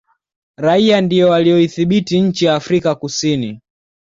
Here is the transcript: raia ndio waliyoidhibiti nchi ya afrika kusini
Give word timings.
raia 0.57 1.01
ndio 1.01 1.29
waliyoidhibiti 1.29 2.21
nchi 2.21 2.45
ya 2.45 2.55
afrika 2.55 2.95
kusini 2.95 3.61